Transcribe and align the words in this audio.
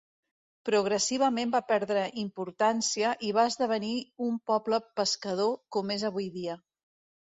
Progressivament 0.69 1.51
va 1.57 1.61
perdre 1.73 2.07
importància 2.23 3.13
i 3.29 3.31
va 3.41 3.47
esdevenir 3.53 3.95
un 4.33 4.43
poble 4.53 4.85
pescador 5.01 5.57
com 5.79 5.99
és 6.01 6.13
avui 6.15 6.33
dia. 6.43 6.63